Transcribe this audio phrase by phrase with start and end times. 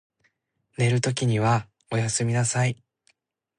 [0.79, 1.43] 寝るときにお
[1.91, 2.75] やすみなさい。